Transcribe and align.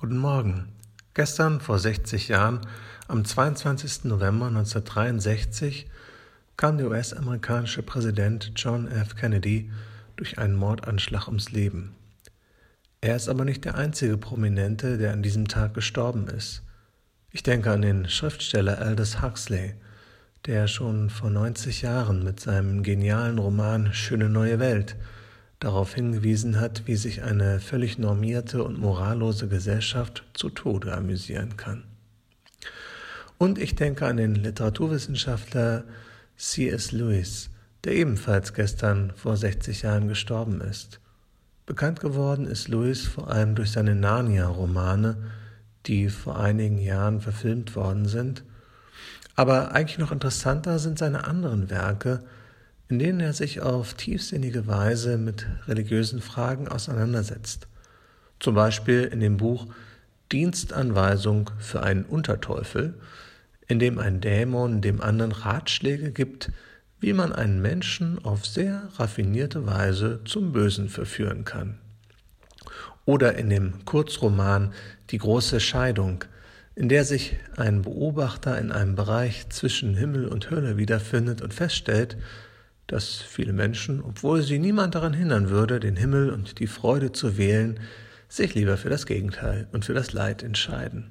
Guten 0.00 0.16
Morgen. 0.16 0.72
Gestern 1.12 1.60
vor 1.60 1.78
60 1.78 2.28
Jahren, 2.28 2.60
am 3.06 3.22
22. 3.22 4.04
November 4.04 4.46
1963, 4.46 5.90
kam 6.56 6.78
der 6.78 6.88
US-amerikanische 6.88 7.82
Präsident 7.82 8.52
John 8.56 8.88
F. 8.88 9.14
Kennedy 9.14 9.70
durch 10.16 10.38
einen 10.38 10.56
Mordanschlag 10.56 11.26
ums 11.26 11.52
Leben. 11.52 11.94
Er 13.02 13.14
ist 13.14 13.28
aber 13.28 13.44
nicht 13.44 13.66
der 13.66 13.74
einzige 13.74 14.16
Prominente, 14.16 14.96
der 14.96 15.12
an 15.12 15.22
diesem 15.22 15.48
Tag 15.48 15.74
gestorben 15.74 16.28
ist. 16.28 16.62
Ich 17.30 17.42
denke 17.42 17.70
an 17.70 17.82
den 17.82 18.08
Schriftsteller 18.08 18.78
Aldous 18.78 19.20
Huxley, 19.20 19.74
der 20.46 20.66
schon 20.66 21.10
vor 21.10 21.28
90 21.28 21.82
Jahren 21.82 22.24
mit 22.24 22.40
seinem 22.40 22.82
genialen 22.82 23.38
Roman 23.38 23.92
Schöne 23.92 24.30
neue 24.30 24.58
Welt 24.60 24.96
darauf 25.60 25.94
hingewiesen 25.94 26.58
hat, 26.58 26.86
wie 26.86 26.96
sich 26.96 27.22
eine 27.22 27.60
völlig 27.60 27.98
normierte 27.98 28.64
und 28.64 28.78
morallose 28.78 29.46
Gesellschaft 29.46 30.24
zu 30.32 30.48
Tode 30.48 30.94
amüsieren 30.94 31.56
kann. 31.56 31.84
Und 33.38 33.58
ich 33.58 33.74
denke 33.74 34.06
an 34.06 34.16
den 34.16 34.34
Literaturwissenschaftler 34.34 35.84
C.S. 36.36 36.92
Lewis, 36.92 37.50
der 37.84 37.92
ebenfalls 37.92 38.54
gestern 38.54 39.12
vor 39.14 39.36
60 39.36 39.82
Jahren 39.82 40.08
gestorben 40.08 40.60
ist. 40.62 41.00
Bekannt 41.66 42.00
geworden 42.00 42.46
ist 42.46 42.68
Lewis 42.68 43.06
vor 43.06 43.30
allem 43.30 43.54
durch 43.54 43.70
seine 43.70 43.94
Narnia-Romane, 43.94 45.16
die 45.86 46.08
vor 46.08 46.40
einigen 46.40 46.78
Jahren 46.78 47.20
verfilmt 47.20 47.76
worden 47.76 48.06
sind. 48.06 48.44
Aber 49.36 49.72
eigentlich 49.72 49.98
noch 49.98 50.12
interessanter 50.12 50.78
sind 50.78 50.98
seine 50.98 51.24
anderen 51.24 51.70
Werke, 51.70 52.24
in 52.90 52.98
denen 52.98 53.20
er 53.20 53.32
sich 53.32 53.60
auf 53.60 53.94
tiefsinnige 53.94 54.66
Weise 54.66 55.16
mit 55.16 55.46
religiösen 55.68 56.20
Fragen 56.20 56.66
auseinandersetzt. 56.66 57.68
Zum 58.40 58.56
Beispiel 58.56 59.04
in 59.04 59.20
dem 59.20 59.36
Buch 59.36 59.68
Dienstanweisung 60.32 61.50
für 61.60 61.84
einen 61.84 62.04
Unterteufel, 62.04 62.94
in 63.68 63.78
dem 63.78 64.00
ein 64.00 64.20
Dämon 64.20 64.80
dem 64.80 65.00
anderen 65.00 65.30
Ratschläge 65.30 66.10
gibt, 66.10 66.50
wie 66.98 67.12
man 67.12 67.32
einen 67.32 67.62
Menschen 67.62 68.24
auf 68.24 68.44
sehr 68.44 68.88
raffinierte 68.96 69.66
Weise 69.66 70.20
zum 70.24 70.50
Bösen 70.50 70.88
verführen 70.88 71.44
kann. 71.44 71.78
Oder 73.04 73.36
in 73.36 73.50
dem 73.50 73.84
Kurzroman 73.84 74.72
Die 75.10 75.18
große 75.18 75.60
Scheidung, 75.60 76.24
in 76.74 76.88
der 76.88 77.04
sich 77.04 77.36
ein 77.56 77.82
Beobachter 77.82 78.58
in 78.58 78.72
einem 78.72 78.96
Bereich 78.96 79.48
zwischen 79.48 79.94
Himmel 79.94 80.26
und 80.26 80.50
Hölle 80.50 80.76
wiederfindet 80.76 81.40
und 81.40 81.54
feststellt, 81.54 82.16
dass 82.90 83.16
viele 83.22 83.52
Menschen, 83.52 84.02
obwohl 84.02 84.42
sie 84.42 84.58
niemand 84.58 84.96
daran 84.96 85.12
hindern 85.14 85.48
würde, 85.48 85.78
den 85.78 85.96
Himmel 85.96 86.30
und 86.30 86.58
die 86.58 86.66
Freude 86.66 87.12
zu 87.12 87.38
wählen, 87.38 87.78
sich 88.28 88.54
lieber 88.54 88.76
für 88.76 88.90
das 88.90 89.06
Gegenteil 89.06 89.68
und 89.72 89.84
für 89.84 89.94
das 89.94 90.12
Leid 90.12 90.42
entscheiden. 90.42 91.10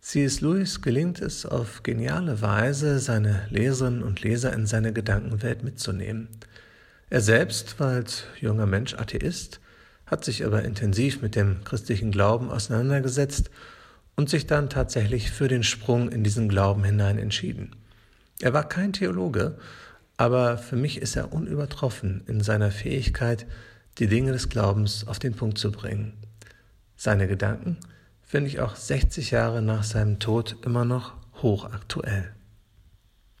C.S. 0.00 0.42
Lewis 0.42 0.82
gelingt 0.82 1.22
es 1.22 1.46
auf 1.46 1.82
geniale 1.82 2.42
Weise, 2.42 2.98
seine 2.98 3.46
Leserinnen 3.48 4.02
und 4.02 4.20
Leser 4.20 4.52
in 4.52 4.66
seine 4.66 4.92
Gedankenwelt 4.92 5.62
mitzunehmen. 5.62 6.28
Er 7.08 7.22
selbst 7.22 7.80
war 7.80 7.92
als 7.92 8.24
junger 8.38 8.66
Mensch 8.66 8.92
Atheist, 8.94 9.60
hat 10.04 10.24
sich 10.24 10.44
aber 10.44 10.62
intensiv 10.62 11.22
mit 11.22 11.36
dem 11.36 11.64
christlichen 11.64 12.10
Glauben 12.10 12.50
auseinandergesetzt 12.50 13.50
und 14.14 14.28
sich 14.28 14.46
dann 14.46 14.68
tatsächlich 14.68 15.30
für 15.30 15.48
den 15.48 15.62
Sprung 15.62 16.10
in 16.10 16.22
diesen 16.22 16.50
Glauben 16.50 16.84
hinein 16.84 17.16
entschieden. 17.16 17.74
Er 18.40 18.52
war 18.52 18.68
kein 18.68 18.92
Theologe, 18.92 19.56
aber 20.16 20.58
für 20.58 20.76
mich 20.76 20.98
ist 20.98 21.16
er 21.16 21.32
unübertroffen 21.32 22.22
in 22.26 22.40
seiner 22.40 22.70
Fähigkeit, 22.70 23.46
die 23.98 24.06
Dinge 24.06 24.32
des 24.32 24.48
Glaubens 24.48 25.06
auf 25.06 25.18
den 25.18 25.34
Punkt 25.34 25.58
zu 25.58 25.70
bringen. 25.70 26.14
Seine 26.96 27.26
Gedanken 27.26 27.76
finde 28.22 28.48
ich 28.48 28.60
auch 28.60 28.76
60 28.76 29.30
Jahre 29.30 29.62
nach 29.62 29.84
seinem 29.84 30.18
Tod 30.18 30.56
immer 30.64 30.84
noch 30.84 31.14
hochaktuell. 31.42 32.32